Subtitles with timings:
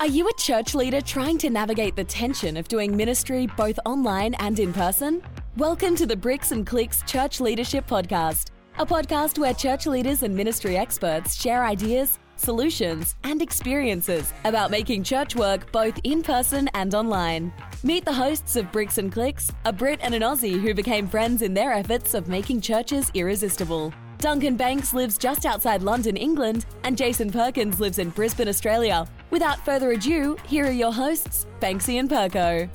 [0.00, 4.32] Are you a church leader trying to navigate the tension of doing ministry both online
[4.38, 5.22] and in person?
[5.58, 8.46] Welcome to the Bricks and Clicks Church Leadership Podcast,
[8.78, 15.04] a podcast where church leaders and ministry experts share ideas, solutions, and experiences about making
[15.04, 17.52] church work both in person and online.
[17.82, 21.42] Meet the hosts of Bricks and Clicks, a Brit and an Aussie who became friends
[21.42, 23.92] in their efforts of making churches irresistible.
[24.20, 29.08] Duncan Banks lives just outside London, England, and Jason Perkins lives in Brisbane, Australia.
[29.30, 32.68] Without further ado, here are your hosts, Banksy and Perko.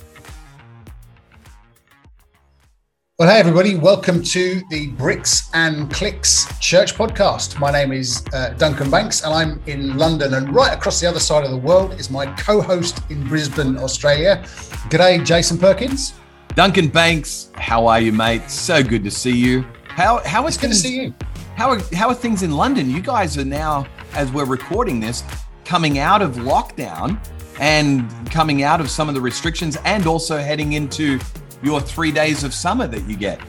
[3.20, 7.60] Well, hey, everybody, welcome to the Bricks and Clicks Church Podcast.
[7.60, 10.34] My name is uh, Duncan Banks, and I'm in London.
[10.34, 13.78] And right across the other side of the world is my co host in Brisbane,
[13.78, 14.42] Australia.
[14.90, 16.14] G'day, Jason Perkins.
[16.56, 18.50] Duncan Banks, how are you, mate?
[18.50, 19.64] So good to see you.
[19.84, 21.14] How, how is it's good to see you.
[21.56, 22.90] How are, how are things in London?
[22.90, 25.24] You guys are now, as we're recording this,
[25.64, 27.18] coming out of lockdown
[27.58, 31.18] and coming out of some of the restrictions and also heading into
[31.62, 33.40] your three days of summer that you get.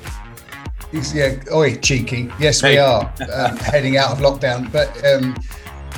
[0.93, 2.31] Yeah, oi, cheeky.
[2.39, 4.71] Yes, we are um, heading out of lockdown.
[4.71, 5.35] But um,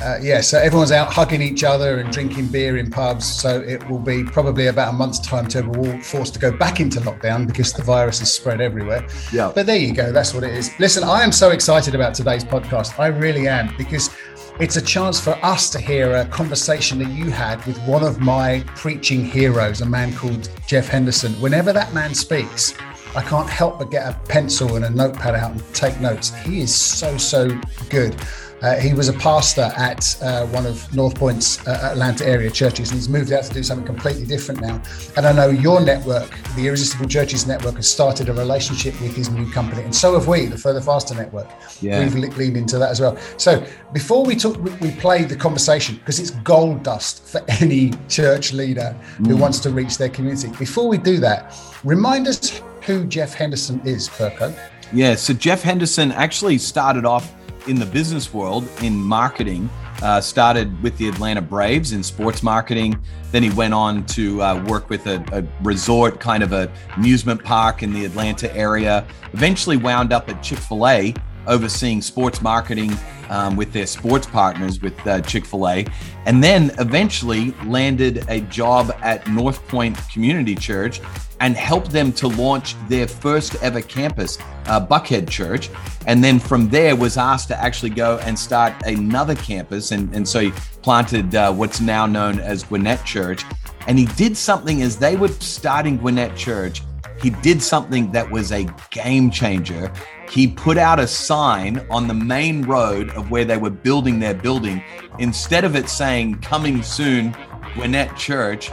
[0.02, 3.26] uh, yeah, so everyone's out hugging each other and drinking beer in pubs.
[3.26, 6.56] So it will be probably about a month's time till we're all forced to go
[6.56, 9.06] back into lockdown because the virus is spread everywhere.
[9.32, 9.52] Yeah.
[9.54, 10.12] But there you go.
[10.12, 10.70] That's what it is.
[10.78, 12.98] Listen, I am so excited about today's podcast.
[12.98, 14.10] I really am because
[14.58, 18.20] it's a chance for us to hear a conversation that you had with one of
[18.20, 21.32] my preaching heroes, a man called Jeff Henderson.
[21.40, 22.74] Whenever that man speaks,
[23.16, 26.34] I can't help but get a pencil and a notepad out and take notes.
[26.44, 28.14] He is so, so good.
[28.62, 32.90] Uh, he was a pastor at uh, one of North Point's uh, Atlanta area churches,
[32.90, 34.82] and he's moved out to do something completely different now.
[35.16, 39.30] And I know your network, the Irresistible Churches Network, has started a relationship with his
[39.30, 41.48] new company, and so have we, the Further Faster Network.
[41.80, 42.00] Yeah.
[42.00, 43.16] We've leaned into that as well.
[43.38, 48.52] So before we took, we played the conversation because it's gold dust for any church
[48.52, 49.40] leader who mm.
[49.40, 50.48] wants to reach their community.
[50.58, 54.54] Before we do that, remind us who Jeff Henderson is, Perko.
[54.92, 57.32] Yeah, so Jeff Henderson actually started off
[57.66, 59.68] in the business world in marketing.
[60.02, 62.98] Uh, started with the Atlanta Braves in sports marketing.
[63.32, 67.44] Then he went on to uh, work with a, a, resort, kind of a amusement
[67.44, 69.06] park in the Atlanta area.
[69.34, 71.14] Eventually wound up at Chick fil A,
[71.46, 72.96] overseeing sports marketing
[73.28, 75.86] um, with their sports partners with uh, Chick fil A.
[76.24, 81.00] And then eventually landed a job at North Point Community Church
[81.40, 85.70] and helped them to launch their first ever campus, uh, Buckhead Church.
[86.06, 89.90] And then from there was asked to actually go and start another campus.
[89.90, 90.50] And, and so he
[90.82, 93.42] planted uh, what's now known as Gwinnett Church.
[93.86, 96.82] And he did something as they were starting Gwinnett Church.
[97.22, 99.92] He did something that was a game changer.
[100.30, 104.34] He put out a sign on the main road of where they were building their
[104.34, 104.82] building.
[105.18, 107.34] Instead of it saying, coming soon,
[107.74, 108.70] Gwinnett Church,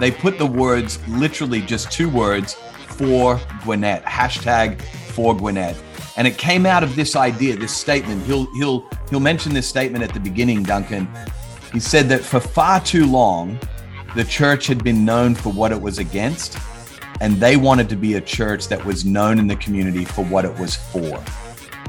[0.00, 2.54] they put the words, literally just two words,
[2.88, 5.76] for Gwinnett, hashtag for Gwinnett.
[6.16, 8.24] And it came out of this idea, this statement.
[8.24, 11.08] He'll he'll he'll mention this statement at the beginning, Duncan.
[11.72, 13.58] He said that for far too long,
[14.16, 16.58] the church had been known for what it was against,
[17.20, 20.44] and they wanted to be a church that was known in the community for what
[20.44, 21.22] it was for.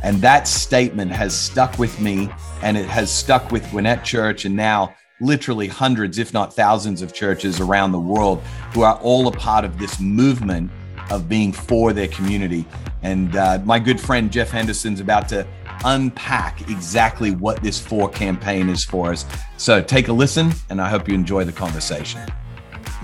[0.04, 2.30] And that statement has stuck with me,
[2.62, 7.14] and it has stuck with Gwinnett Church, and now literally hundreds, if not thousands, of
[7.14, 8.42] churches around the world
[8.74, 10.72] who are all a part of this movement
[11.10, 12.66] of being for their community.
[13.04, 15.46] And uh, my good friend Jeff Henderson's about to
[15.84, 19.26] unpack exactly what this for campaign is for us.
[19.58, 22.22] So take a listen, and I hope you enjoy the conversation.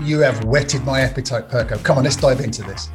[0.00, 1.82] You have whetted my appetite, Perko.
[1.82, 2.88] Come on, let's dive into this.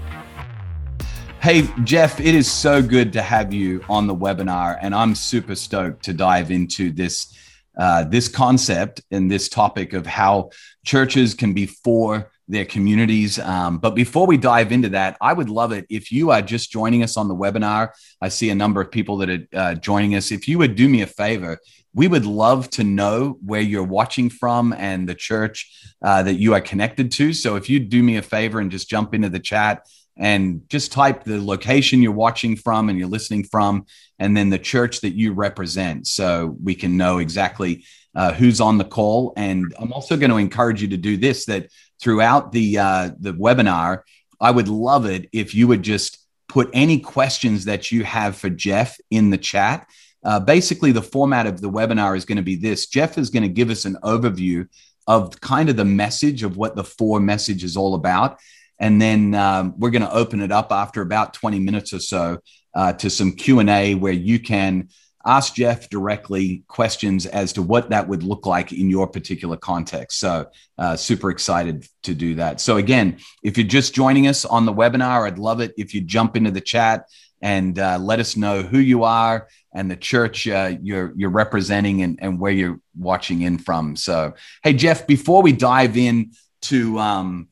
[1.42, 5.56] Hey, Jeff, it is so good to have you on the webinar, and I'm super
[5.56, 7.34] stoked to dive into this
[7.78, 10.50] uh, this concept and this topic of how
[10.86, 13.40] churches can be for their communities.
[13.40, 16.72] Um, but before we dive into that, I would love it if you are just
[16.72, 17.90] joining us on the webinar.
[18.22, 20.32] I see a number of people that are uh, joining us.
[20.32, 21.58] If you would do me a favor,
[21.94, 26.54] we would love to know where you're watching from and the church uh, that you
[26.54, 27.34] are connected to.
[27.34, 29.88] So if you do me a favor and just jump into the chat
[30.18, 33.86] and just type the location you're watching from and you're listening from,
[34.19, 37.83] and then the church that you represent, so we can know exactly
[38.15, 39.33] uh, who's on the call.
[39.36, 41.69] And I'm also going to encourage you to do this: that
[42.00, 44.01] throughout the uh, the webinar,
[44.39, 48.50] I would love it if you would just put any questions that you have for
[48.50, 49.88] Jeff in the chat.
[50.24, 53.44] Uh, basically, the format of the webinar is going to be this: Jeff is going
[53.44, 54.68] to give us an overview
[55.07, 58.39] of kind of the message of what the for message is all about
[58.83, 62.39] and then um, we're going to open it up after about 20 minutes or so
[62.75, 64.89] uh, to some q&a where you can
[65.25, 70.19] ask Jeff directly questions as to what that would look like in your particular context.
[70.19, 70.47] So,
[70.77, 72.59] uh, super excited to do that.
[72.59, 76.01] So, again, if you're just joining us on the webinar, I'd love it if you
[76.01, 77.07] jump into the chat
[77.41, 82.01] and uh, let us know who you are and the church uh, you're you're representing
[82.01, 83.95] and, and where you're watching in from.
[83.95, 86.33] So, hey Jeff, before we dive in
[86.63, 87.47] to um,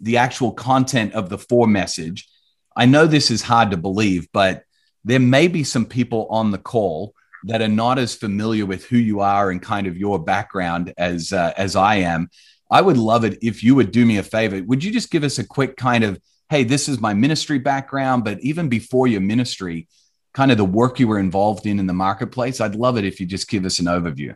[0.00, 2.28] the actual content of the for message,
[2.76, 4.64] I know this is hard to believe, but
[5.04, 7.14] there may be some people on the call
[7.44, 11.32] that are not as familiar with who you are and kind of your background as
[11.32, 12.30] uh, as I am.
[12.70, 14.62] I would love it if you would do me a favor.
[14.62, 18.24] Would you just give us a quick kind of, hey, this is my ministry background,
[18.24, 19.88] but even before your ministry,
[20.34, 22.60] kind of the work you were involved in in the marketplace?
[22.60, 24.34] I'd love it if you just give us an overview.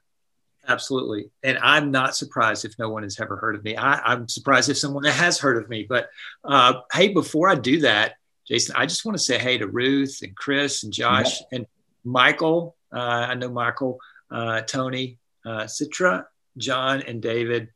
[0.69, 1.31] Absolutely.
[1.43, 3.77] And I'm not surprised if no one has ever heard of me.
[3.77, 5.87] I, am surprised if someone has heard of me.
[5.89, 6.09] But
[6.45, 8.15] uh, hey, before I do that,
[8.47, 11.59] Jason, I just want to say hey to Ruth and Chris and Josh yeah.
[11.59, 11.67] and
[12.05, 12.77] Michael.
[12.93, 13.99] Uh, I know Michael,
[14.31, 16.25] uh, Tony, uh, Citra,
[16.57, 17.69] John, and David.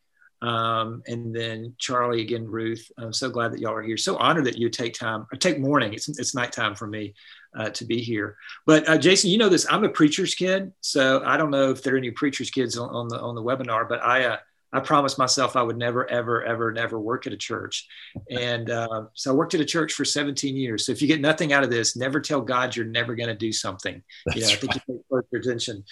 [0.42, 2.90] Um, and then Charlie again, Ruth.
[2.98, 3.96] I'm so glad that y'all are here.
[3.96, 5.94] So honored that you take time or take morning.
[5.94, 7.14] It's it's nighttime for me
[7.56, 8.36] uh, to be here.
[8.66, 9.66] But uh, Jason, you know this.
[9.70, 12.90] I'm a preacher's kid, so I don't know if there are any preacher's kids on,
[12.90, 13.88] on the on the webinar.
[13.88, 14.36] But I uh,
[14.72, 17.86] I promised myself I would never, ever, ever, never work at a church.
[18.30, 20.84] And uh, so I worked at a church for 17 years.
[20.84, 23.34] So if you get nothing out of this, never tell God you're never going to
[23.34, 24.02] do something.
[24.26, 24.82] That's you know, I think right.
[24.88, 25.84] you pay close attention.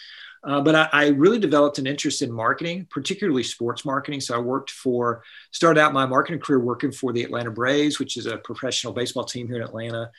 [0.46, 4.20] Uh, but I, I, really developed an interest in marketing, particularly sports marketing.
[4.20, 5.22] So I worked for,
[5.52, 9.25] started out my marketing career working for the Atlanta Braves, which is a professional baseball
[9.25, 10.10] team here in Atlanta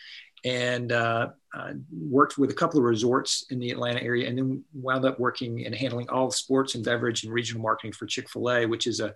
[0.46, 4.64] and uh, uh, worked with a couple of resorts in the Atlanta area, and then
[4.74, 8.52] wound up working and handling all sports and beverage and regional marketing for Chick Fil
[8.52, 9.14] A, which is a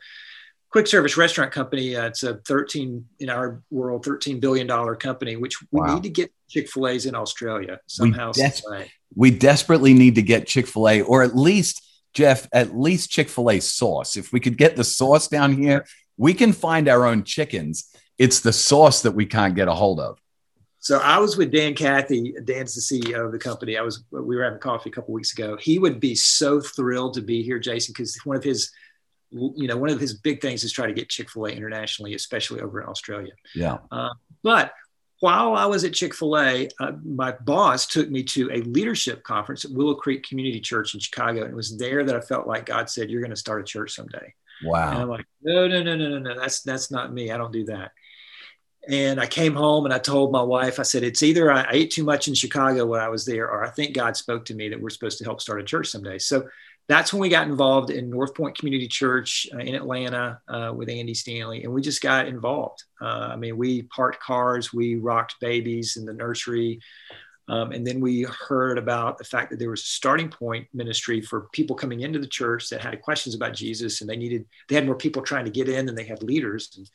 [0.71, 1.95] quick service restaurant company.
[1.95, 5.93] Uh, it's a 13 in our world, 13 billion dollar company, which we wow.
[5.93, 8.31] need to get Chick Fil A's in Australia somehow.
[8.35, 11.85] We, des- we desperately need to get Chick Fil A, or at least
[12.15, 14.17] Jeff, at least Chick Fil A sauce.
[14.17, 15.85] If we could get the sauce down here,
[16.17, 17.93] we can find our own chickens.
[18.17, 20.19] It's the sauce that we can't get a hold of.
[20.79, 22.33] So I was with Dan Cathy.
[22.45, 23.77] Dan's the CEO of the company.
[23.77, 25.57] I was we were having coffee a couple weeks ago.
[25.57, 28.71] He would be so thrilled to be here, Jason, because one of his
[29.31, 32.81] you know one of his big things is try to get Chick-fil-A internationally, especially over
[32.81, 33.33] in Australia.
[33.53, 33.79] Yeah.
[33.91, 34.09] Uh,
[34.41, 34.73] but
[35.19, 39.71] while I was at Chick-fil-A, uh, my boss took me to a leadership conference at
[39.71, 42.89] Willow Creek Community Church in Chicago, and it was there that I felt like God
[42.89, 44.33] said, "You're going to start a church someday."
[44.63, 44.91] Wow.
[44.91, 46.39] And I'm like, no, no, no, no, no, no.
[46.39, 47.31] That's that's not me.
[47.31, 47.91] I don't do that.
[48.89, 51.91] And I came home and I told my wife, I said, it's either I ate
[51.91, 54.67] too much in Chicago when I was there, or I think God spoke to me
[54.69, 56.17] that we're supposed to help start a church someday.
[56.17, 56.47] So
[56.87, 60.89] that's when we got involved in North Point Community Church uh, in Atlanta uh, with
[60.89, 61.63] Andy Stanley.
[61.63, 62.83] And we just got involved.
[62.99, 66.79] Uh, I mean, we parked cars, we rocked babies in the nursery.
[67.47, 71.21] Um, and then we heard about the fact that there was a starting point ministry
[71.21, 74.73] for people coming into the church that had questions about Jesus and they needed, they
[74.73, 76.71] had more people trying to get in than they had leaders.
[76.75, 76.89] And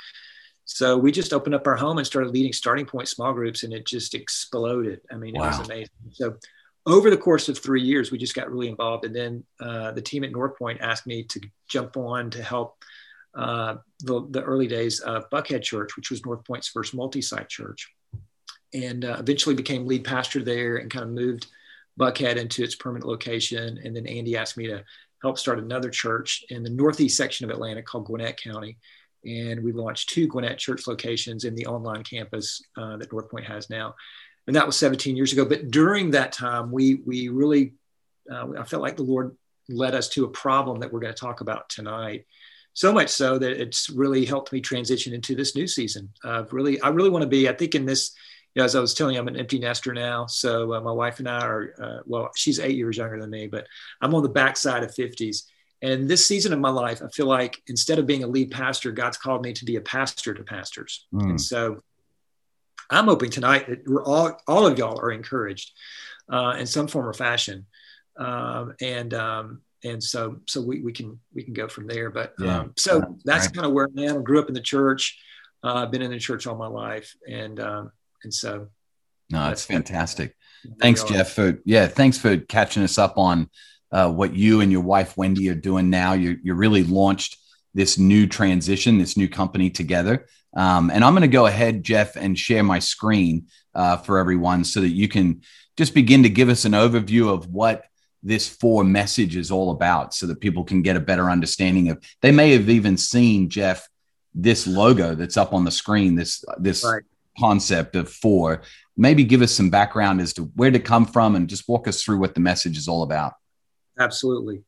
[0.65, 3.73] so we just opened up our home and started leading starting point small groups, and
[3.73, 5.01] it just exploded.
[5.11, 5.45] I mean, wow.
[5.45, 5.91] it was amazing.
[6.13, 6.37] So
[6.87, 9.05] over the course of three years, we just got really involved.
[9.05, 12.77] And then uh, the team at North Point asked me to jump on to help
[13.35, 17.93] uh, the, the, early days of Buckhead Church, which was North Point's first multi-site church,
[18.73, 21.47] and uh, eventually became lead pastor there and kind of moved
[21.99, 23.81] Buckhead into its permanent location.
[23.83, 24.85] And then Andy asked me to
[25.21, 28.79] help start another church in the northeast section of Atlanta called Gwinnett County
[29.27, 33.47] and we launched two Gwinnett Church locations in the online campus uh, that North Point
[33.47, 33.95] has now.
[34.47, 35.45] And that was 17 years ago.
[35.45, 37.75] But during that time, we we really
[38.31, 39.37] uh, I felt like the Lord
[39.69, 42.27] led us to a problem that we're going to talk about tonight.
[42.75, 46.11] So much so that it's really helped me transition into this new season.
[46.25, 47.49] Of really, I really want to be.
[47.49, 48.15] I think in this,
[48.55, 50.27] you know, as I was telling you, I'm an empty nester now.
[50.27, 53.47] So uh, my wife and I are, uh, well, she's eight years younger than me,
[53.47, 53.67] but
[54.01, 55.45] I'm on the backside of 50s
[55.85, 58.91] and this season of my life, I feel like instead of being a lead pastor,
[58.91, 61.07] God's called me to be a pastor to pastors.
[61.13, 61.31] Mm.
[61.31, 61.83] And so
[62.89, 65.73] I'm hoping tonight that we're all, all of y'all are encouraged
[66.33, 67.67] uh, in some form or fashion.
[68.17, 72.09] Um, and, um, and so, so we, we can, we can go from there.
[72.11, 72.61] But yeah.
[72.61, 73.55] um, so yeah, that's right.
[73.55, 74.19] kind of where I am.
[74.21, 75.21] I grew up in the church.
[75.63, 77.15] Uh, I've been in the church all my life.
[77.29, 78.69] And, um, and so.
[79.29, 80.35] No, it's fantastic.
[80.81, 81.33] Thanks, Jeff.
[81.33, 81.89] For, yeah.
[81.89, 83.51] Thanks for catching us up on,
[83.95, 86.13] uh, what you and your wife Wendy are doing now.
[86.13, 87.39] You you really launched
[87.73, 90.27] this new transition, this new company together.
[90.57, 94.65] Um, and I'm going to go ahead, Jeff, and share my screen uh, for everyone
[94.65, 95.43] so that you can
[95.77, 97.85] just begin to give us an overview of what
[98.23, 102.03] this for message is all about so that people can get a better understanding of
[102.23, 103.87] they may have even seen jeff
[104.35, 107.03] this logo that's up on the screen this this right.
[107.39, 108.63] concept of for,
[108.97, 112.03] maybe give us some background as to where to come from and just walk us
[112.03, 113.35] through what the message is all about.
[113.99, 114.63] Absolutely.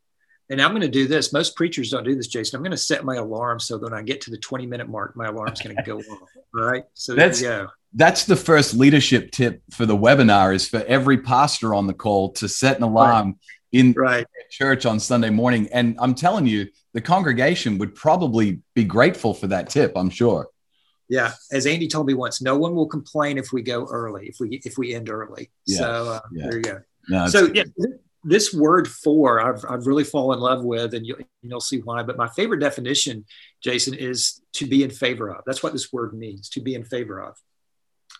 [0.48, 1.32] And I'm going to do this.
[1.32, 2.56] Most preachers don't do this, Jason.
[2.56, 4.88] I'm going to set my alarm so that when I get to the 20 minute
[4.88, 6.28] mark, my alarm's going to go off.
[6.54, 6.84] All right.
[6.94, 7.40] So that's,
[7.94, 12.32] That's the first leadership tip for the webinar is for every pastor on the call
[12.34, 13.36] to set an alarm right.
[13.72, 14.26] in right.
[14.50, 15.68] church on Sunday morning.
[15.72, 20.48] And I'm telling you, the congregation would probably be grateful for that tip, I'm sure.
[21.08, 24.36] Yeah, as Andy told me once, no one will complain if we go early, if
[24.40, 25.50] we if we end early.
[25.64, 25.78] Yeah.
[25.78, 26.42] So uh, yeah.
[26.42, 26.80] there you go.
[27.08, 27.62] No, so yeah,
[28.26, 32.02] this word "for" I've I've really fallen in love with, and you'll you'll see why.
[32.02, 33.24] But my favorite definition,
[33.62, 35.44] Jason, is to be in favor of.
[35.46, 37.36] That's what this word means: to be in favor of.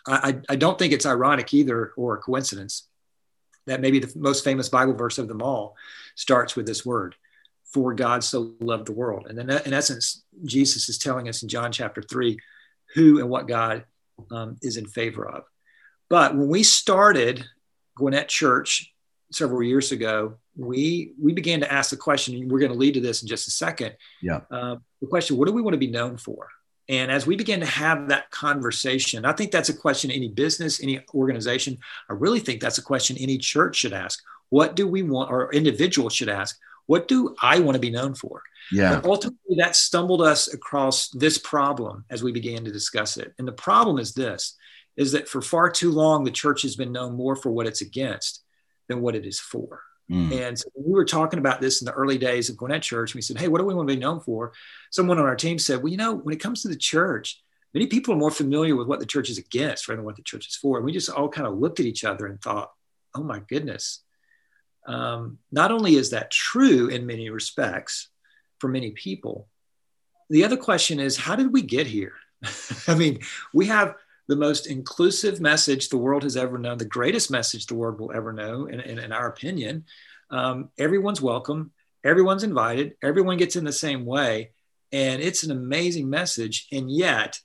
[0.07, 2.89] I I don't think it's ironic either or a coincidence
[3.67, 5.75] that maybe the most famous Bible verse of them all
[6.15, 7.17] starts with this word
[7.65, 9.27] for God so loved the world.
[9.29, 12.39] And then in essence, Jesus is telling us in John chapter 3
[12.95, 13.85] who and what God
[14.31, 15.45] um, is in favor of.
[16.09, 17.45] But when we started
[17.97, 18.93] Gwinnett Church
[19.31, 22.49] several years ago, we we began to ask the question.
[22.49, 23.95] We're going to lead to this in just a second.
[24.23, 24.41] Yeah.
[24.51, 26.49] Uh, the question: What do we want to be known for?
[26.89, 30.81] And as we began to have that conversation, I think that's a question any business,
[30.81, 31.79] any organization.
[32.09, 34.23] I really think that's a question any church should ask.
[34.51, 36.57] What do we want, or individuals should ask?
[36.87, 38.43] What do I want to be known for?
[38.71, 38.95] Yeah.
[38.95, 43.35] But ultimately, that stumbled us across this problem as we began to discuss it.
[43.39, 44.55] And the problem is this:
[44.97, 47.81] is that for far too long, the church has been known more for what it's
[47.81, 48.45] against
[48.89, 49.83] than what it is for.
[50.11, 50.33] Mm.
[50.33, 53.15] And so we were talking about this in the early days of Gwinnett Church.
[53.15, 54.53] We said, "Hey, what do we want to be known for?"
[54.91, 57.43] Someone on our team said, "Well, you know, when it comes to the church."
[57.75, 60.23] Many people are more familiar with what the church is against rather than what the
[60.23, 60.79] church is for.
[60.79, 62.73] And we just all kind of looked at each other and thought,
[63.15, 64.03] oh my goodness,
[64.87, 68.09] um, not only is that true in many respects
[68.61, 69.49] for many people,
[70.31, 72.15] the other question is how did we get here?
[72.89, 73.21] I mean,
[73.53, 73.95] we have
[74.29, 78.13] the most inclusive message the world has ever known, the greatest message the world will
[78.13, 79.85] ever know, in, in, in our opinion.
[80.31, 81.73] Um, everyone's welcome,
[82.05, 84.51] everyone's invited, everyone gets in the same way.
[84.93, 86.67] And it's an amazing message.
[86.73, 87.41] And yet,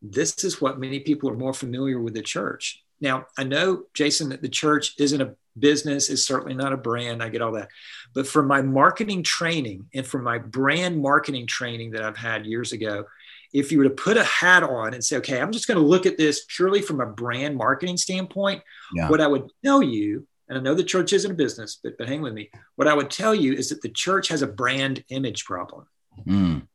[0.00, 2.82] this is what many people are more familiar with the church.
[3.00, 7.22] Now, I know, Jason, that the church isn't a business is certainly not a brand.
[7.22, 7.68] I get all that.
[8.14, 12.72] But from my marketing training and from my brand marketing training that I've had years
[12.72, 13.04] ago,
[13.52, 15.86] if you were to put a hat on and say, okay, I'm just going to
[15.86, 18.62] look at this purely from a brand marketing standpoint,
[18.94, 19.08] yeah.
[19.08, 22.08] what I would tell you, and I know the church isn't a business, but, but
[22.08, 25.04] hang with me, what I would tell you is that the church has a brand
[25.08, 25.86] image problem.
[26.26, 26.66] Mm.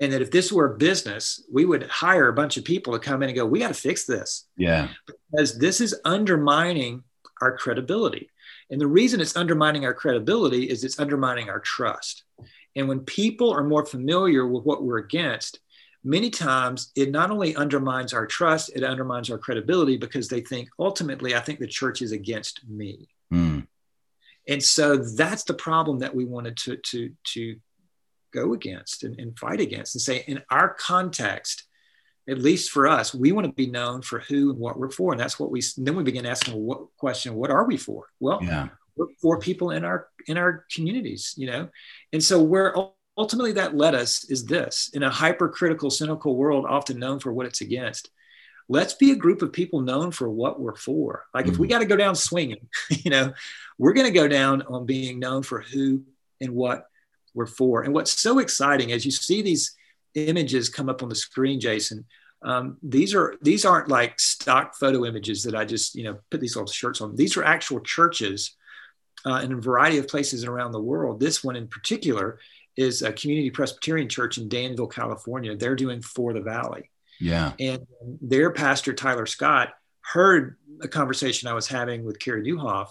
[0.00, 2.98] And that if this were a business, we would hire a bunch of people to
[2.98, 4.48] come in and go, we got to fix this.
[4.56, 4.88] Yeah.
[5.30, 7.02] Because this is undermining
[7.42, 8.30] our credibility.
[8.70, 12.24] And the reason it's undermining our credibility is it's undermining our trust.
[12.76, 15.60] And when people are more familiar with what we're against,
[16.02, 20.68] many times it not only undermines our trust, it undermines our credibility because they think
[20.78, 23.08] ultimately, I think the church is against me.
[23.32, 23.66] Mm.
[24.48, 27.56] And so that's the problem that we wanted to, to, to
[28.32, 31.64] go against and, and fight against and say, in our context,
[32.28, 35.12] at least for us, we want to be known for who and what we're for.
[35.12, 38.06] And that's what we, then we begin asking what question, what are we for?
[38.20, 38.68] Well, yeah.
[38.96, 41.68] we're for people in our, in our communities, you know?
[42.12, 42.74] And so where
[43.20, 47.44] ultimately that led us is this, in a hypercritical, cynical world, often known for what
[47.44, 48.10] it's against,
[48.66, 51.26] let's be a group of people known for what we're for.
[51.34, 51.52] Like mm-hmm.
[51.52, 51.70] if we mm.
[51.70, 53.34] got to go down swinging, you know,
[53.76, 56.02] we're going to go down on being known for who
[56.40, 56.86] and what
[57.34, 57.82] we're for.
[57.82, 59.76] And what's so exciting as you see these
[60.14, 62.06] images come up on the screen, Jason,
[62.42, 66.40] um, these are these aren't like stock photo images that I just you know put
[66.40, 67.14] these little shirts on.
[67.14, 68.56] These are actual churches
[69.26, 71.20] uh, in a variety of places around the world.
[71.20, 72.38] This one in particular
[72.80, 75.56] is a Community Presbyterian Church in Danville, California.
[75.56, 76.90] They're doing for the Valley.
[77.20, 77.86] Yeah, and
[78.20, 79.70] their pastor Tyler Scott
[80.00, 82.88] heard a conversation I was having with Carey Nieuwhof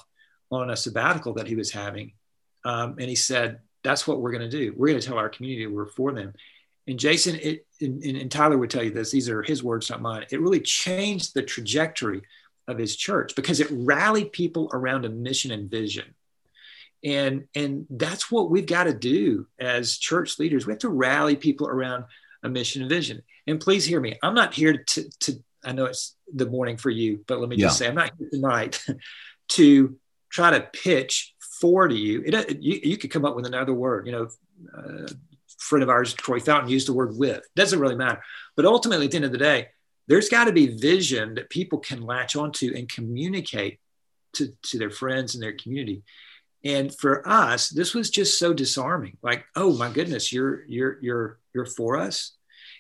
[0.52, 2.14] on a sabbatical that he was having,
[2.64, 4.74] um, and he said, "That's what we're going to do.
[4.78, 6.34] We're going to tell our community we're for them."
[6.88, 10.02] And Jason, it, and, and Tyler would tell you this, these are his words, not
[10.02, 10.26] mine.
[10.32, 12.24] It really changed the trajectory
[12.68, 16.16] of his church because it rallied people around a mission and vision.
[17.04, 20.66] And, and that's what we've got to do as church leaders.
[20.66, 22.06] We have to rally people around
[22.44, 23.22] a mission and vision.
[23.48, 24.18] And please hear me.
[24.22, 27.58] I'm not here to, to I know it's the morning for you, but let me
[27.58, 27.86] just yeah.
[27.86, 28.84] say, I'm not here tonight
[29.50, 29.98] to
[30.30, 32.24] try to pitch for to you.
[32.26, 32.80] It, you.
[32.84, 34.28] You could come up with another word, you know,
[34.78, 35.08] uh,
[35.58, 37.44] friend of ours, Troy Fountain, used the word with.
[37.56, 38.22] Doesn't really matter.
[38.56, 39.68] But ultimately, at the end of the day,
[40.08, 43.80] there's got to be vision that people can latch onto and communicate
[44.34, 46.04] to, to their friends and their community.
[46.64, 49.18] And for us, this was just so disarming.
[49.22, 52.34] Like, oh my goodness, you're you're you're you're for us.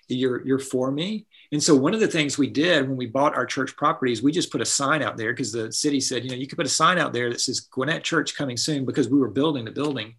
[0.07, 1.27] you're you're for me.
[1.51, 4.31] And so one of the things we did when we bought our church properties we
[4.31, 6.67] just put a sign out there because the city said you know you could put
[6.67, 9.71] a sign out there that says gwinnett church coming soon because we were building the
[9.71, 10.15] building.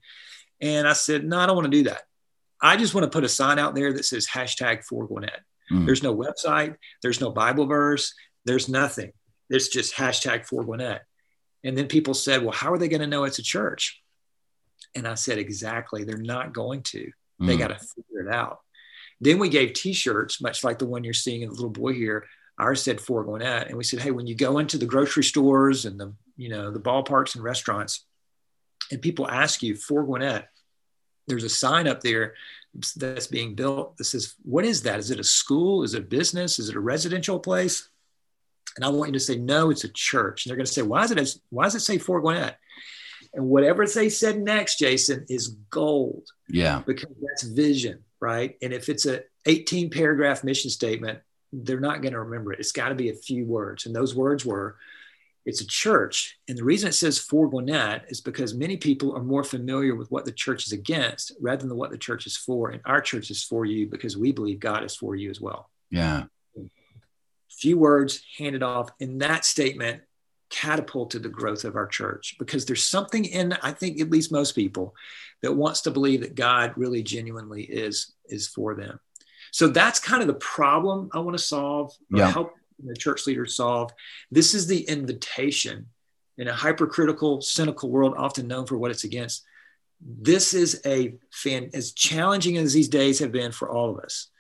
[0.61, 2.03] And i said no i don't want to do that.
[2.63, 5.43] I just want to put a sign out there that says hashtag for gwinnett.
[5.71, 5.85] Mm.
[5.85, 6.77] there's no website.
[7.03, 8.15] There's no bible verse.
[8.47, 9.13] There's nothing.
[9.51, 11.03] It's just hashtag for gwinnett
[11.65, 14.03] and then people said well how are they going to know it's a church
[14.95, 17.59] and i said exactly they're not going to they mm.
[17.59, 18.61] got to figure it out
[19.21, 22.27] then we gave T-shirts, much like the one you're seeing in the little boy here.
[22.59, 25.85] Ours said "For Gwinnett," and we said, "Hey, when you go into the grocery stores
[25.85, 28.07] and the you know the ballparks and restaurants,
[28.91, 30.49] and people ask you for Gwinnett,
[31.27, 32.35] there's a sign up there
[32.97, 34.99] that's being built that says, "What is that?
[34.99, 35.83] Is it a school?
[35.83, 36.59] Is it a business?
[36.59, 37.89] Is it a residential place?"
[38.81, 40.83] And I want you to say, "No, it's a church." And they're going to say,
[40.83, 41.41] "Why is it?
[41.51, 42.59] Why does it say for Gwinnett?"
[43.33, 46.27] And whatever they said next, Jason, is gold.
[46.49, 46.83] Yeah.
[46.85, 48.57] Because that's vision right?
[48.63, 51.19] And if it's a 18 paragraph mission statement,
[51.53, 52.61] they're not going to remember it.
[52.61, 53.87] It's got to be a few words.
[53.87, 54.77] And those words were,
[55.47, 56.39] it's a church.
[56.47, 60.11] And the reason it says for Gwinnett is because many people are more familiar with
[60.11, 62.71] what the church is against rather than what the church is for.
[62.71, 65.71] And our church is for you because we believe God is for you as well.
[65.91, 66.25] Yeah.
[67.61, 68.91] Few words handed off.
[69.01, 70.03] in that statement
[70.51, 74.53] catapulted the growth of our church because there's something in i think at least most
[74.53, 74.93] people
[75.43, 78.99] that wants to believe that god really genuinely is is for them
[79.53, 82.29] so that's kind of the problem i want to solve yeah.
[82.29, 82.53] help
[82.83, 83.93] the church leaders solve
[84.33, 85.87] this is the invitation
[86.37, 89.45] in a hypercritical cynical world often known for what it's against
[90.01, 94.31] this is a fan as challenging as these days have been for all of us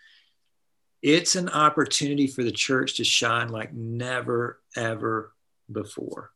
[1.02, 5.32] it's an opportunity for the church to shine like never ever
[5.70, 6.30] before.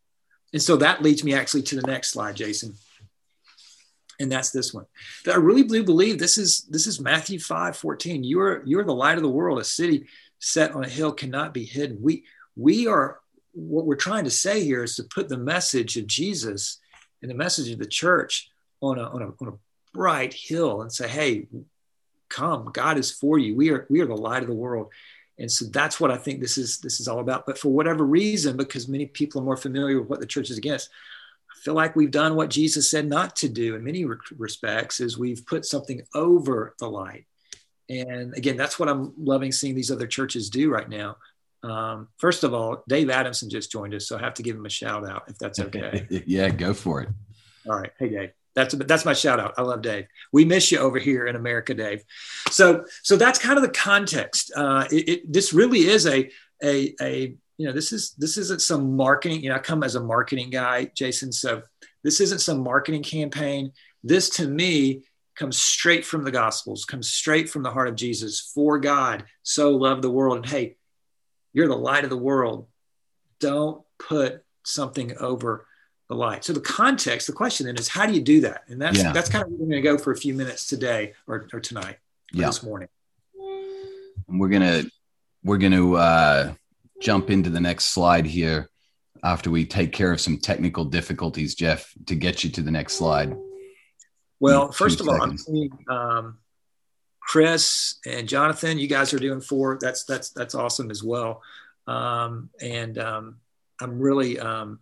[0.52, 2.74] And so that leads me actually to the next slide, Jason.
[4.20, 4.86] And that's this one.
[5.24, 8.22] That I really do believe this is this is Matthew 5 14.
[8.22, 9.58] You are you're the light of the world.
[9.58, 10.06] A city
[10.38, 11.98] set on a hill cannot be hidden.
[12.00, 12.24] We
[12.56, 13.20] we are
[13.52, 16.78] what we're trying to say here is to put the message of Jesus
[17.22, 20.92] and the message of the church on a, on a, on a bright hill and
[20.92, 21.46] say, hey,
[22.28, 23.56] come, God is for you.
[23.56, 24.92] We are we are the light of the world
[25.38, 27.46] and so that's what I think this is this is all about.
[27.46, 30.58] But for whatever reason, because many people are more familiar with what the church is
[30.58, 30.90] against,
[31.50, 35.00] I feel like we've done what Jesus said not to do in many respects.
[35.00, 37.26] Is we've put something over the light,
[37.88, 41.16] and again, that's what I'm loving seeing these other churches do right now.
[41.64, 44.66] Um, first of all, Dave Adamson just joined us, so I have to give him
[44.66, 46.06] a shout out if that's okay.
[46.26, 47.08] yeah, go for it.
[47.66, 49.54] All right, hey Dave that's that's my shout out.
[49.58, 50.06] I love Dave.
[50.32, 52.04] We miss you over here in America, Dave.
[52.50, 54.52] So so that's kind of the context.
[54.54, 56.30] Uh, it, it, this really is a
[56.62, 59.42] a a you know this is this isn't some marketing.
[59.42, 61.32] You know, I come as a marketing guy, Jason.
[61.32, 61.62] So
[62.02, 63.72] this isn't some marketing campaign.
[64.04, 65.02] This to me
[65.34, 68.52] comes straight from the Gospels, comes straight from the heart of Jesus.
[68.54, 70.76] For God so loved the world, and hey,
[71.52, 72.68] you're the light of the world.
[73.40, 75.66] Don't put something over
[76.08, 76.44] the light.
[76.44, 78.64] So the context, the question then is how do you do that?
[78.68, 79.12] And that's yeah.
[79.12, 81.60] that's kind of where we're going to go for a few minutes today or, or
[81.60, 81.98] tonight
[82.34, 82.46] or yeah.
[82.46, 82.88] this morning.
[84.28, 84.84] And we're gonna
[85.42, 86.54] we're gonna uh,
[87.00, 88.70] jump into the next slide here
[89.22, 92.94] after we take care of some technical difficulties, Jeff, to get you to the next
[92.94, 93.36] slide.
[94.40, 96.38] Well, first of all, I'm seeing um,
[97.20, 98.78] Chris and Jonathan.
[98.78, 99.78] You guys are doing for.
[99.80, 101.42] That's that's that's awesome as well.
[101.86, 103.36] Um, and um,
[103.80, 104.80] I'm really um,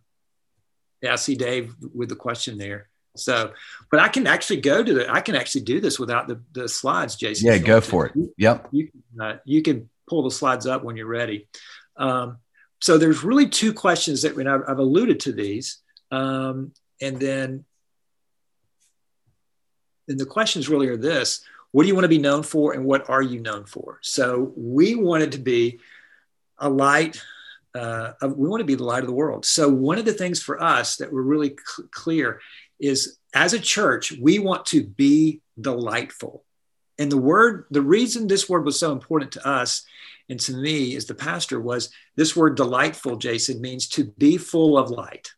[1.02, 2.88] yeah, I see Dave with the question there.
[3.16, 3.52] So,
[3.90, 6.68] but I can actually go to the, I can actually do this without the, the
[6.68, 7.48] slides, Jason.
[7.48, 8.14] Yeah, go for it.
[8.38, 8.68] Yep.
[8.70, 8.88] You,
[9.20, 11.46] uh, you can pull the slides up when you're ready.
[11.96, 12.38] Um,
[12.80, 15.78] so there's really two questions that I've, I've alluded to these.
[16.10, 17.64] Um, and then,
[20.08, 22.72] and the questions really are this, what do you want to be known for?
[22.72, 23.98] And what are you known for?
[24.02, 25.80] So we wanted to be
[26.58, 27.22] a light
[27.74, 29.44] uh, we want to be the light of the world.
[29.44, 32.40] So one of the things for us that we're really cl- clear
[32.78, 36.44] is as a church, we want to be delightful.
[36.98, 39.84] And the word, the reason this word was so important to us
[40.28, 44.76] and to me as the pastor was this word delightful, Jason, means to be full
[44.76, 45.32] of light.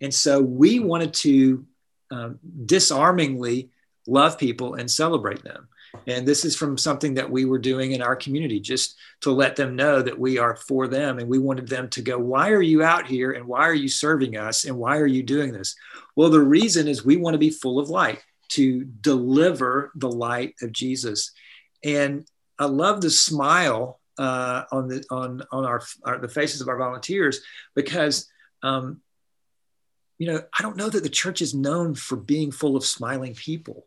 [0.00, 1.66] And so we wanted to
[2.10, 3.70] um, disarmingly
[4.06, 5.68] love people and celebrate them.
[6.06, 9.56] And this is from something that we were doing in our community, just to let
[9.56, 11.18] them know that we are for them.
[11.18, 13.32] And we wanted them to go, Why are you out here?
[13.32, 14.64] And why are you serving us?
[14.64, 15.74] And why are you doing this?
[16.16, 20.54] Well, the reason is we want to be full of light, to deliver the light
[20.60, 21.32] of Jesus.
[21.84, 22.26] And
[22.58, 26.76] I love the smile uh, on the on on our, our, the faces of our
[26.76, 27.40] volunteers
[27.74, 28.28] because
[28.62, 29.00] um,
[30.18, 33.34] you know I don't know that the church is known for being full of smiling
[33.34, 33.86] people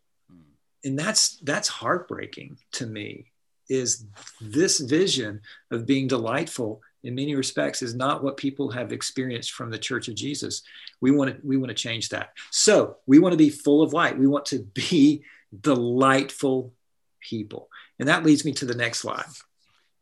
[0.84, 3.32] and that's that's heartbreaking to me
[3.70, 4.06] is
[4.42, 5.42] this vision
[5.72, 10.08] of being delightful in many respects is not what people have experienced from the church
[10.08, 10.64] of jesus.
[11.02, 12.32] We want to we want to change that.
[12.52, 14.18] So we want to be full of light.
[14.18, 15.24] We want to be
[15.60, 16.74] delightful
[17.22, 17.70] people.
[18.00, 19.26] And that leads me to the next slide.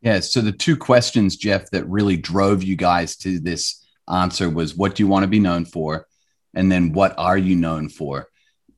[0.00, 4.76] Yeah so the two questions jeff that really drove you guys to this answer was
[4.76, 6.06] what do you want to be known for?
[6.54, 8.28] And then what are you known for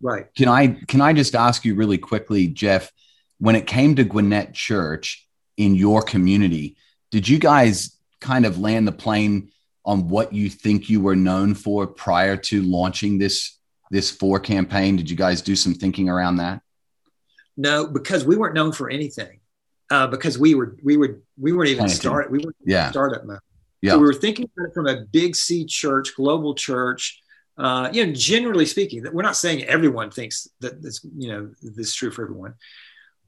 [0.05, 0.27] right.
[0.37, 2.93] Can i can i just ask you really quickly jeff
[3.39, 6.77] when it came to gwinnett church in your community
[7.11, 9.51] did you guys kind of land the plane
[9.85, 13.59] on what you think you were known for prior to launching this
[13.91, 14.97] this for campaign?
[14.97, 16.63] Did you guys do some thinking around that?
[17.57, 19.41] No because we weren't known for anything
[19.91, 22.91] uh, because we were we were we weren't even started we were yeah.
[22.91, 23.39] startup mode.
[23.83, 23.93] Yeah.
[23.93, 27.21] So we were thinking from a big c church global church
[27.59, 31.89] uh, you know generally speaking we're not saying everyone thinks that this you know this
[31.89, 32.55] is true for everyone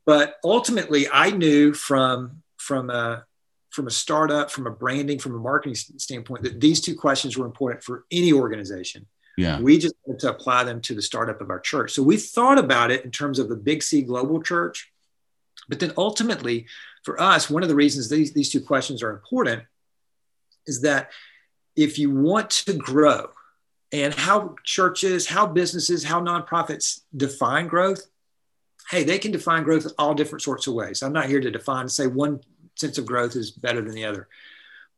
[0.05, 3.25] but ultimately i knew from from a
[3.77, 7.45] from a startup, from a branding, from a marketing standpoint, that these two questions were
[7.45, 9.07] important for any organization.
[9.37, 9.61] Yeah.
[9.61, 11.93] We just wanted to apply them to the startup of our church.
[11.93, 14.91] So we thought about it in terms of the big C global church.
[15.69, 16.67] But then ultimately,
[17.05, 19.65] for us, one of the reasons these, these two questions are important
[20.67, 21.11] is that
[21.77, 23.29] if you want to grow
[24.03, 28.07] and how churches, how businesses, how nonprofits define growth,
[28.91, 31.03] hey, they can define growth all different sorts of ways.
[31.03, 32.41] I'm not here to define, say one
[32.75, 34.29] sense of growth is better than the other.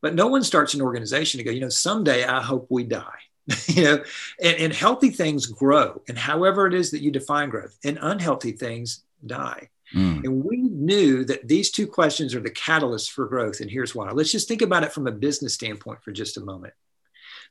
[0.01, 3.19] But no one starts an organization to go, you know, someday I hope we die.
[3.67, 4.05] you know,
[4.43, 6.03] and, and healthy things grow.
[6.09, 9.71] And however it is that you define growth, and unhealthy things die.
[9.95, 10.25] Mm.
[10.25, 13.61] And we knew that these two questions are the catalyst for growth.
[13.61, 14.11] And here's why.
[14.11, 16.75] Let's just think about it from a business standpoint for just a moment.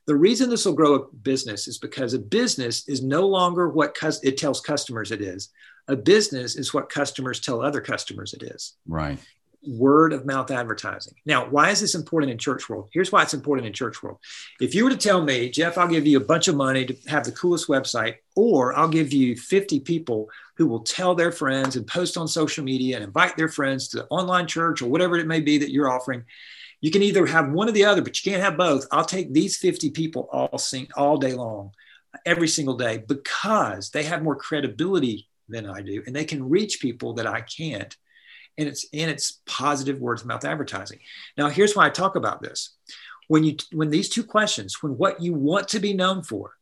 [0.08, 3.94] The reason this will grow a business is because a business is no longer what
[3.94, 5.50] cus- it tells customers it is.
[5.86, 8.72] A business is what customers tell other customers it is.
[8.86, 9.18] Right
[9.66, 11.14] word of mouth advertising.
[11.26, 12.88] Now, why is this important in church world?
[12.92, 14.18] Here's why it's important in church world.
[14.60, 16.96] If you were to tell me, Jeff, I'll give you a bunch of money to
[17.08, 21.76] have the coolest website, or I'll give you 50 people who will tell their friends
[21.76, 25.16] and post on social media and invite their friends to the online church or whatever
[25.16, 26.24] it may be that you're offering.
[26.80, 28.86] You can either have one or the other, but you can't have both.
[28.92, 31.72] I'll take these 50 people all sing all day long,
[32.24, 36.80] every single day, because they have more credibility than I do, and they can reach
[36.80, 37.96] people that I can't
[38.58, 40.98] and it's and it's positive word of mouth advertising.
[41.38, 42.76] Now, here's why I talk about this.
[43.28, 46.54] When you when these two questions, when what you want to be known for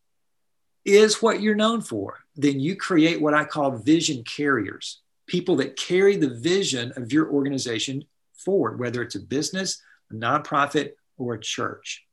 [0.85, 5.77] is what you're known for, then you create what I call vision carriers, people that
[5.77, 11.41] carry the vision of your organization forward, whether it's a business, a nonprofit, or a
[11.41, 12.05] church.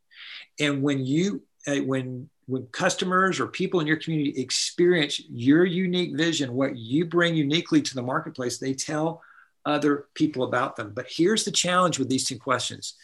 [0.60, 6.16] And when you uh, when when customers or people in your community experience your unique
[6.16, 9.22] vision, what you bring uniquely to the marketplace, they tell
[9.66, 10.92] other people about them.
[10.94, 12.96] But here's the challenge with these two questions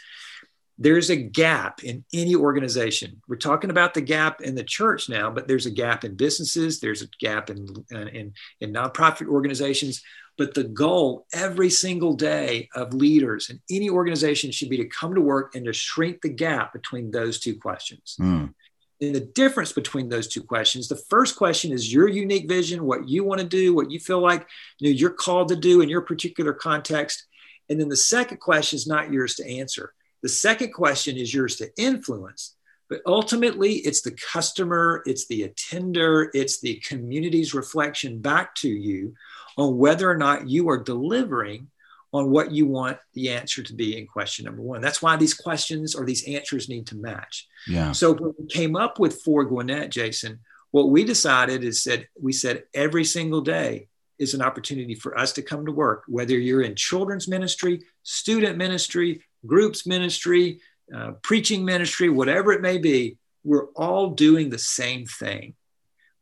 [0.81, 3.21] there's a gap in any organization.
[3.27, 6.79] We're talking about the gap in the church now, but there's a gap in businesses,
[6.79, 10.01] there's a gap in, in, in nonprofit organizations.
[10.39, 15.13] But the goal every single day of leaders in any organization should be to come
[15.13, 18.15] to work and to shrink the gap between those two questions.
[18.19, 18.53] Mm
[19.01, 23.07] and the difference between those two questions the first question is your unique vision what
[23.07, 24.47] you want to do what you feel like
[24.79, 27.25] you know, you're called to do in your particular context.
[27.69, 29.93] And then the second question is not yours to answer.
[30.23, 32.55] The second question is yours to influence
[32.89, 39.13] but ultimately it's the customer it's the attender it's the community's reflection back to you
[39.59, 41.67] on whether or not you are delivering
[42.11, 44.81] on what you want the answer to be in question number one.
[44.81, 47.47] That's why these questions or these answers need to match.
[47.67, 47.91] Yeah.
[47.91, 50.39] So when we came up with for Gwinnett, Jason,
[50.71, 55.33] what we decided is that we said every single day is an opportunity for us
[55.33, 60.61] to come to work, whether you're in children's ministry, student ministry, groups ministry,
[60.95, 65.53] uh, preaching ministry, whatever it may be, we're all doing the same thing.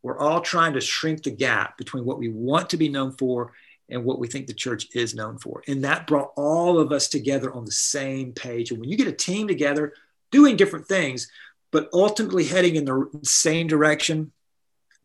[0.02, 3.52] We're all trying to shrink the gap between what we want to be known for
[3.90, 5.62] and what we think the church is known for.
[5.66, 8.70] And that brought all of us together on the same page.
[8.70, 9.94] And when you get a team together
[10.30, 11.30] doing different things,
[11.72, 14.32] but ultimately heading in the same direction,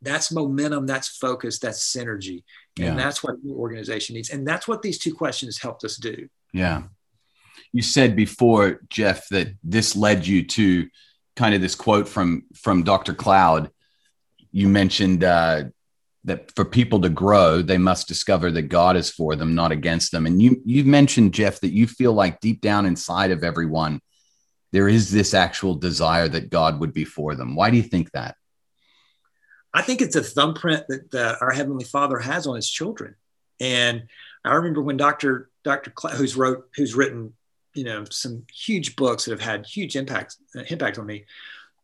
[0.02, 2.44] that's momentum, that's focus, that's synergy.
[2.78, 2.96] And Yeah.
[2.96, 4.30] that's what your organization needs.
[4.30, 6.28] And that's what these two questions helped us do.
[6.52, 6.84] Yeah.
[7.72, 10.90] You said before, Jeff, that this led you to
[11.36, 13.14] kind of this quote from from Dr.
[13.14, 13.72] Cloud.
[14.54, 15.66] You mentioned uh,
[16.24, 20.12] that for people to grow, they must discover that God is for them, not against
[20.12, 20.26] them.
[20.26, 24.00] And you you mentioned, Jeff, that you feel like deep down inside of everyone,
[24.72, 27.56] there is this actual desire that God would be for them.
[27.56, 28.36] Why do you think that?
[29.74, 33.16] I think it's a thumbprint that uh, our Heavenly Father has on His children.
[33.60, 34.04] And
[34.46, 35.50] I remember when Dr.
[35.64, 35.92] Dr.
[35.98, 37.34] Cl- who's wrote who's written
[37.74, 41.26] you know some huge books that have had huge impact uh, impact on me.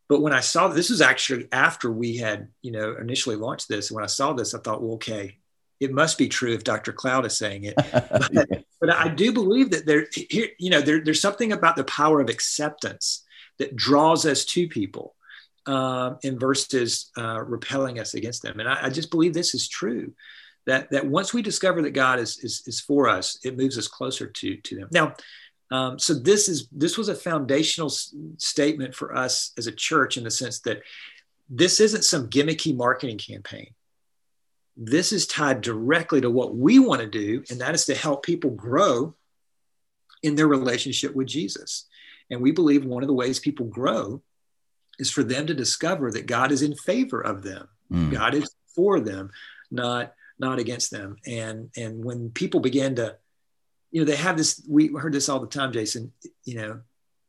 [0.10, 3.92] But when I saw this was actually after we had you know initially launched this.
[3.92, 5.38] When I saw this, I thought, well, okay,
[5.80, 6.92] it must be true if Dr.
[6.92, 7.76] Cloud is saying it.
[7.92, 8.60] But, yeah.
[8.82, 12.20] but I do believe that there, here, you know, there, there's something about the power
[12.20, 13.24] of acceptance
[13.58, 15.16] that draws us to people
[15.66, 18.60] um, in versus uh, repelling us against them.
[18.60, 20.14] And I, I, just believe this is true.
[20.66, 23.88] That, that once we discover that God is, is, is for us, it moves us
[23.88, 24.88] closer to, to them.
[24.92, 25.16] Now,
[25.72, 30.18] um, so this is this was a foundational s- statement for us as a church
[30.18, 30.82] in the sense that
[31.50, 33.74] this isn't some gimmicky marketing campaign.
[34.76, 38.24] This is tied directly to what we want to do, and that is to help
[38.24, 39.16] people grow
[40.24, 41.86] in their relationship with Jesus.
[42.30, 44.22] And we believe one of the ways people grow
[45.00, 47.68] is for them to discover that God is in favor of them.
[47.92, 48.12] Mm.
[48.12, 49.32] God is for them,
[49.72, 51.18] not not against them.
[51.26, 53.18] And and when people begin to,
[53.92, 54.64] you know, they have this.
[54.68, 56.12] We heard this all the time, Jason.
[56.46, 56.82] You know,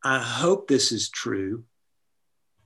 [0.04, 1.64] I hope this is true.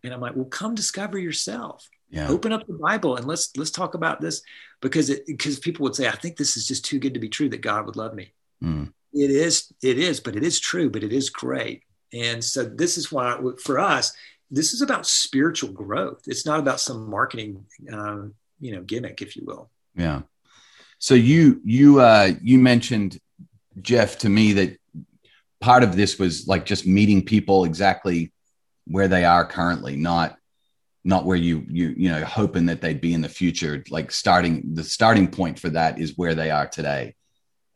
[0.02, 1.88] And I'm like, well, come discover yourself.
[2.10, 2.28] Yeah.
[2.28, 4.42] Open up the Bible and let's let's talk about this
[4.80, 7.28] because it because people would say, I think this is just too good to be
[7.28, 8.32] true that God would love me.
[8.62, 8.92] Mm.
[9.12, 11.84] It is, it is, but it is true, but it is great.
[12.12, 14.12] And so this is why for us,
[14.50, 16.22] this is about spiritual growth.
[16.26, 19.70] It's not about some marketing, um, you know, gimmick, if you will.
[19.96, 20.22] Yeah.
[20.98, 23.18] So you you uh, you mentioned
[23.80, 24.78] Jeff to me that
[25.60, 28.32] part of this was like just meeting people exactly
[28.86, 30.36] where they are currently, not
[31.04, 33.82] not where you you you know hoping that they'd be in the future.
[33.90, 37.14] Like starting the starting point for that is where they are today.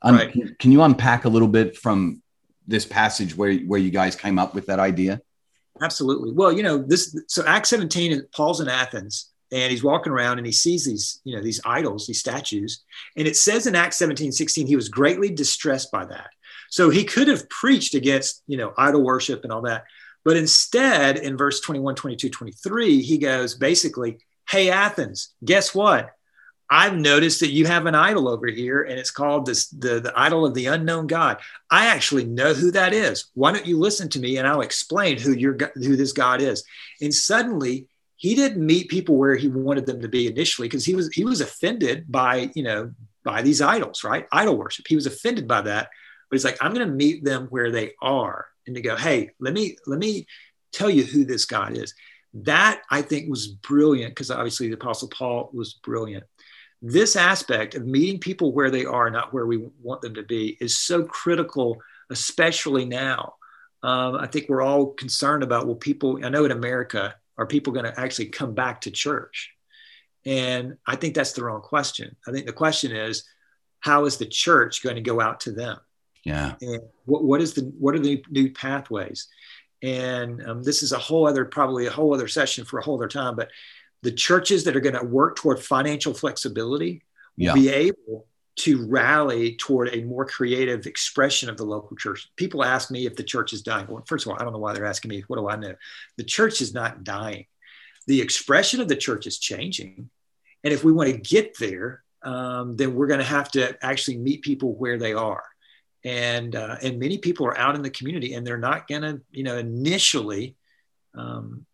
[0.03, 0.33] Um, right.
[0.33, 2.23] Can, can you unpack a little bit from
[2.67, 5.21] this passage where where you guys came up with that idea?
[5.81, 6.33] Absolutely.
[6.33, 10.47] Well, you know, this so Acts 17, Paul's in Athens and he's walking around and
[10.47, 12.85] he sees these, you know, these idols, these statues.
[13.17, 16.31] And it says in Acts 17, 16, he was greatly distressed by that.
[16.71, 19.85] So he could have preached against, you know, idol worship and all that.
[20.25, 26.11] But instead, in verse 21, 22, 23, he goes basically, Hey, Athens, guess what?
[26.71, 30.13] I've noticed that you have an idol over here, and it's called this, the, the
[30.15, 31.39] idol of the unknown God.
[31.71, 33.31] I actually know who that is.
[33.35, 36.65] Why don't you listen to me and I'll explain who your who this God is?
[37.01, 37.87] And suddenly
[38.19, 41.25] he didn't meet people where he wanted them to be initially because he was he
[41.25, 42.93] was offended by you know
[43.25, 44.27] by these idols, right?
[44.31, 44.87] Idol worship.
[44.87, 45.89] He was offended by that,
[46.29, 49.31] but he's like, I'm going to meet them where they are, and to go, hey,
[49.41, 50.27] let me let me
[50.73, 51.95] tell you who this God is.
[52.35, 56.25] That I think was brilliant because obviously the Apostle Paul was brilliant
[56.83, 60.57] this aspect of meeting people where they are, not where we want them to be,
[60.61, 61.79] is so critical,
[62.11, 63.35] especially now.
[63.83, 66.25] Um, I think we're all concerned about well, people.
[66.25, 69.55] I know in America, are people going to actually come back to church?
[70.27, 72.17] And I think that's the wrong question.
[72.27, 73.25] I think the question is,
[73.81, 75.79] how is the church going to go out to them?
[76.25, 76.57] Yeah.
[76.61, 79.29] And what, what is the what are the new pathways?
[79.83, 82.97] And um, this is a whole other probably a whole other session for a whole
[82.97, 83.37] other time.
[83.37, 83.51] But
[84.03, 87.03] the churches that are going to work toward financial flexibility
[87.39, 88.27] will be able
[88.59, 92.29] to rally toward a more creative expression of the local church.
[92.37, 93.87] People ask me if the church is dying.
[93.89, 95.25] Well, first of all, I don't know why they're asking me.
[95.29, 95.75] What do I know?
[96.17, 97.47] The church is not dying.
[98.07, 100.11] The expression of the church is changing.
[100.65, 104.19] And if we want to get there, um, then we're going to have to actually
[104.19, 105.45] meet people where they are.
[106.05, 109.21] And uh, and many people are out in the community, and they're not going to,
[109.31, 110.57] you know, initially
[111.15, 111.67] um,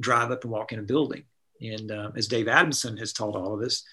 [0.00, 1.24] drive up and walk in a building.
[1.60, 3.84] And uh, as Dave Adamson has taught all of us,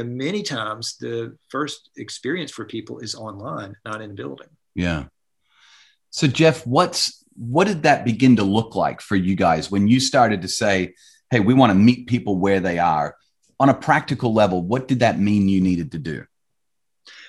[0.00, 4.48] know, many times the first experience for people is online, not in a building.
[4.74, 5.04] Yeah.
[6.10, 10.00] So Jeff, what's what did that begin to look like for you guys when you
[10.00, 10.94] started to say,
[11.30, 13.16] "Hey, we want to meet people where they are"?
[13.58, 16.24] On a practical level, what did that mean you needed to do?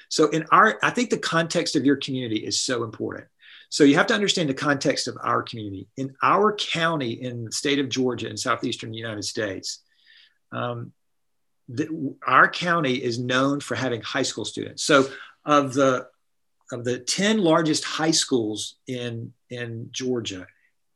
[0.10, 3.28] So in our I think the context of your community is so important.
[3.70, 5.88] So you have to understand the context of our community.
[5.98, 9.80] In our county in the state of Georgia in southeastern United States,
[10.52, 10.94] um,
[11.70, 14.84] the, our county is known for having high school students.
[14.84, 15.08] So
[15.46, 16.08] of the
[16.72, 20.48] of the 10 largest high schools in in Georgia,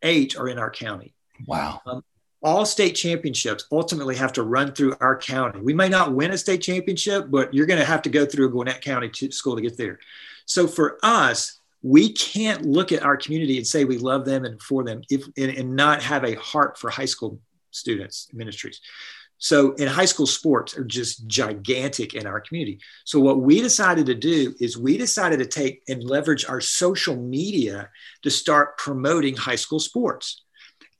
[0.02, 1.14] eight are in our county.
[1.46, 1.82] Wow.
[1.86, 2.04] Um,
[2.42, 5.60] all state championships ultimately have to run through our county.
[5.60, 8.48] We may not win a state championship, but you're going to have to go through
[8.48, 10.00] a Gwinnett County school to get there.
[10.46, 14.62] So for us, we can't look at our community and say we love them and
[14.62, 17.40] for them if and, and not have a heart for high school
[17.72, 18.82] students ministries
[19.38, 22.80] so in high school sports are just gigantic in our community.
[23.06, 27.16] So what we decided to do is we decided to take and leverage our social
[27.16, 27.90] media
[28.24, 30.44] to start promoting high school sports.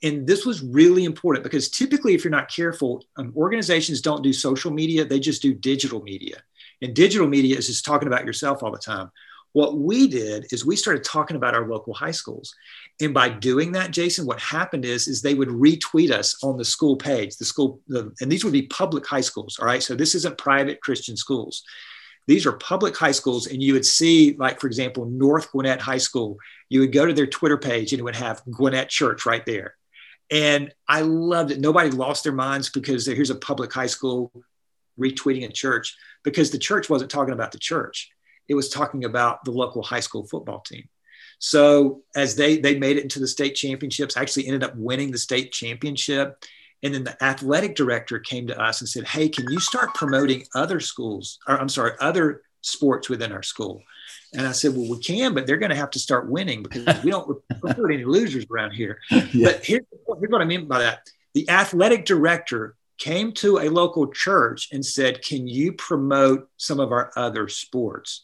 [0.02, 4.32] And this was really important because typically if you're not careful um, organizations don't do
[4.32, 5.04] social media.
[5.04, 6.40] They just do digital media.
[6.80, 9.10] And digital media is just talking about yourself all the time
[9.52, 12.54] What we did is we started talking about our local high schools.
[13.00, 16.64] And by doing that, Jason, what happened is, is they would retweet us on the
[16.64, 19.58] school page, the school, the, and these would be public high schools.
[19.58, 19.82] All right.
[19.82, 21.64] So this isn't private Christian schools.
[22.26, 23.46] These are public high schools.
[23.46, 26.36] And you would see, like, for example, North Gwinnett High School,
[26.68, 29.74] you would go to their Twitter page and it would have Gwinnett Church right there.
[30.30, 31.60] And I loved it.
[31.60, 34.30] Nobody lost their minds because here's a public high school
[35.00, 38.10] retweeting a church because the church wasn't talking about the church.
[38.48, 40.88] It was talking about the local high school football team.
[41.38, 45.18] So as they they made it into the state championships, actually ended up winning the
[45.18, 46.44] state championship.
[46.82, 50.44] And then the athletic director came to us and said, Hey, can you start promoting
[50.54, 53.82] other schools, or I'm sorry, other sports within our school?
[54.32, 56.86] And I said, Well, we can, but they're going to have to start winning because
[57.04, 58.98] we don't recruit any losers around here.
[59.10, 59.26] Yeah.
[59.44, 64.08] But here's, here's what I mean by that the athletic director came to a local
[64.08, 68.22] church and said, Can you promote some of our other sports?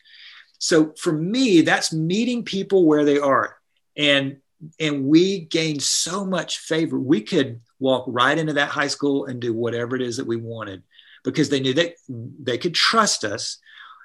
[0.65, 3.59] So for me, that's meeting people where they are.
[3.99, 4.39] And
[4.81, 6.99] and we gained so much favor.
[6.99, 10.37] We could walk right into that high school and do whatever it is that we
[10.37, 10.83] wanted
[11.23, 13.59] because they knew that they could trust us.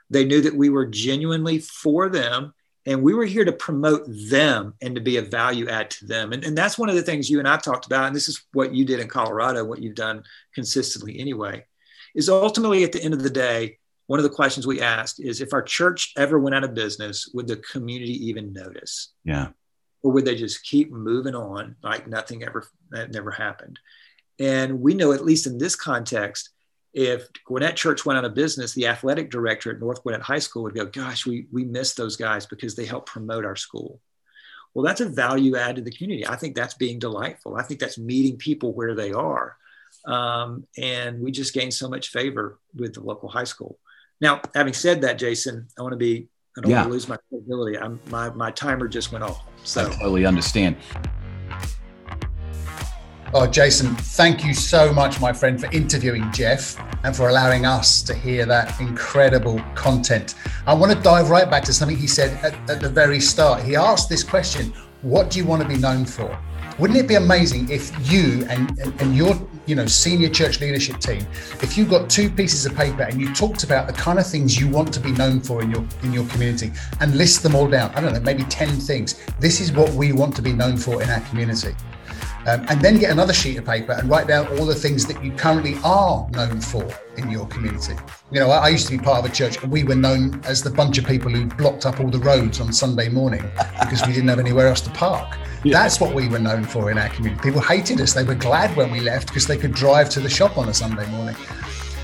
[0.09, 2.53] They knew that we were genuinely for them
[2.85, 6.33] and we were here to promote them and to be a value add to them.
[6.33, 8.07] And, and that's one of the things you and I talked about.
[8.07, 11.63] And this is what you did in Colorado, what you've done consistently anyway,
[12.15, 13.78] is ultimately at the end of the day,
[14.09, 17.29] one of the questions we asked is if our church ever went out of business,
[17.35, 19.13] would the community even notice?
[19.23, 19.49] Yeah.
[20.01, 23.77] Or would they just keep moving on like nothing ever that never happened?
[24.39, 26.49] And we know, at least in this context,
[26.91, 30.63] if Gwinnett Church went out of business, the athletic director at North Gwinnett High School
[30.63, 33.99] would go, Gosh, we, we miss those guys because they help promote our school.
[34.73, 36.25] Well, that's a value add to the community.
[36.27, 37.57] I think that's being delightful.
[37.57, 39.55] I think that's meeting people where they are.
[40.05, 43.77] Um, and we just gained so much favor with the local high school.
[44.21, 46.27] Now, having said that, Jason, I want to be,
[46.57, 46.77] I don't yeah.
[46.79, 47.77] want to lose my credibility.
[47.77, 49.45] I'm, my, my timer just went off.
[49.63, 50.75] So I totally understand.
[53.33, 58.01] Oh, Jason, thank you so much, my friend, for interviewing Jeff and for allowing us
[58.01, 60.35] to hear that incredible content.
[60.65, 63.63] I want to dive right back to something he said at, at the very start.
[63.63, 66.37] He asked this question What do you want to be known for?
[66.79, 69.35] Wouldn't it be amazing if you and, and, and your
[69.69, 71.25] you know senior church leadership team,
[71.61, 74.59] if you've got two pieces of paper and you talked about the kind of things
[74.59, 77.67] you want to be known for in your in your community and list them all
[77.67, 77.91] down?
[77.95, 79.23] I don't know, maybe 10 things.
[79.39, 81.75] This is what we want to be known for in our community.
[82.47, 85.23] Um, and then get another sheet of paper and write down all the things that
[85.23, 87.93] you currently are known for in your community.
[88.31, 90.41] You know, I, I, used to be part of a church and we were known
[90.45, 93.43] as the bunch of people who blocked up all the roads on Sunday morning
[93.81, 95.37] because we didn't have anywhere else to park.
[95.63, 95.81] Yeah.
[95.81, 97.41] That's what we were known for in our community.
[97.41, 98.13] People hated us.
[98.13, 100.73] They were glad when we left because they could drive to the shop on a
[100.73, 101.35] Sunday morning.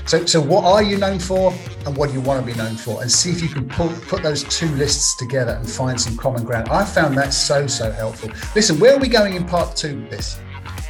[0.06, 1.52] So, so what are you known for
[1.84, 3.02] and what do you want to be known for?
[3.02, 6.44] And see if you can pull, put those two lists together and find some common
[6.44, 6.68] ground.
[6.68, 8.30] I found that so, so helpful.
[8.54, 10.38] Listen, where are we going in part two of this?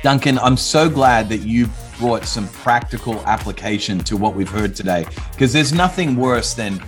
[0.03, 5.07] Duncan, I'm so glad that you brought some practical application to what we've heard today
[5.33, 6.83] because there's nothing worse than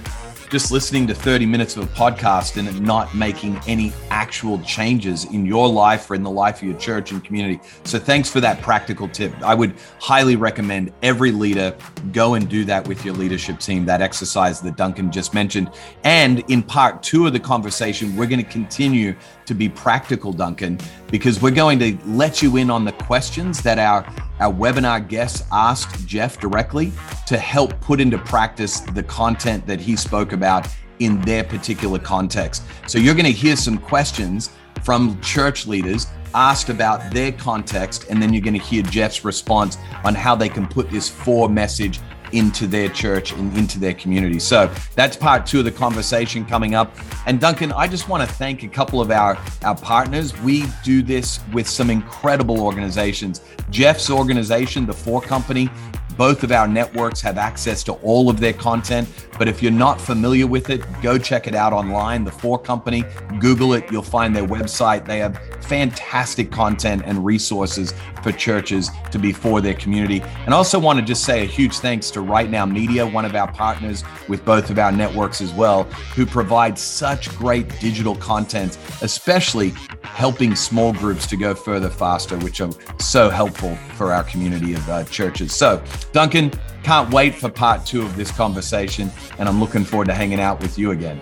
[0.50, 5.44] just listening to 30 minutes of a podcast and not making any actual changes in
[5.44, 7.60] your life or in the life of your church and community.
[7.84, 9.32] So thanks for that practical tip.
[9.42, 11.76] I would highly recommend every leader
[12.12, 15.70] go and do that with your leadership team, that exercise that Duncan just mentioned.
[16.04, 20.78] And in part two of the conversation, we're going to continue to be practical, Duncan,
[21.10, 24.06] because we're going to let you in on the questions that our,
[24.40, 26.92] our webinar guests asked Jeff directly
[27.26, 32.62] to help put into practice the content that he spoke about in their particular context.
[32.86, 34.50] So you're going to hear some questions
[34.82, 39.78] from church leaders asked about their context, and then you're going to hear Jeff's response
[40.04, 42.00] on how they can put this for message
[42.32, 44.38] into their church and into their community.
[44.38, 46.94] So that's part two of the conversation coming up.
[47.26, 50.38] And Duncan, I just want to thank a couple of our, our partners.
[50.40, 53.42] We do this with some incredible organizations.
[53.70, 55.68] Jeff's organization, the For Company,
[56.16, 59.08] both of our networks have access to all of their content.
[59.38, 62.24] But if you're not familiar with it, go check it out online.
[62.24, 63.04] The For Company,
[63.38, 65.06] Google it, you'll find their website.
[65.06, 70.22] They have fantastic content and resources for churches to be for their community.
[70.44, 73.34] And also want to just say a huge thanks to Right Now Media, one of
[73.34, 78.78] our partners with both of our networks as well, who provide such great digital content,
[79.02, 79.70] especially
[80.02, 84.88] helping small groups to go further faster, which are so helpful for our community of
[84.88, 85.54] uh, churches.
[85.54, 86.50] So, Duncan,
[86.82, 90.60] can't wait for part two of this conversation, and I'm looking forward to hanging out
[90.60, 91.20] with you again.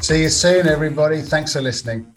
[0.00, 1.22] See you soon, everybody.
[1.22, 2.15] Thanks for listening.